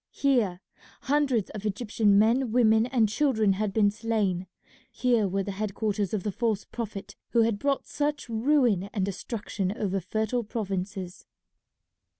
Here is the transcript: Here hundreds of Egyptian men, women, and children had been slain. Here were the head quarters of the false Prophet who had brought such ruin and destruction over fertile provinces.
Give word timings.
Here 0.15 0.61
hundreds 1.01 1.51
of 1.51 1.63
Egyptian 1.63 2.17
men, 2.17 2.51
women, 2.51 2.87
and 2.87 3.07
children 3.07 3.53
had 3.53 3.71
been 3.71 3.91
slain. 3.91 4.47
Here 4.91 5.27
were 5.27 5.43
the 5.43 5.51
head 5.51 5.75
quarters 5.75 6.11
of 6.11 6.23
the 6.23 6.31
false 6.31 6.65
Prophet 6.65 7.15
who 7.33 7.43
had 7.43 7.59
brought 7.59 7.85
such 7.85 8.27
ruin 8.27 8.89
and 8.93 9.05
destruction 9.05 9.71
over 9.77 9.99
fertile 9.99 10.43
provinces. 10.43 11.27